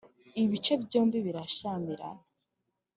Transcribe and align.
ibice 0.43 0.73
byombi 0.83 1.17
birashyamirana. 1.25 2.23